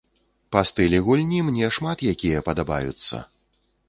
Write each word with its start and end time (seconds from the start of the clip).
Па 0.55 0.61
стылі 0.69 1.01
гульні 1.07 1.39
мне 1.49 1.69
шмат 1.75 2.01
якія 2.13 2.39
падабаюцца. 2.47 3.21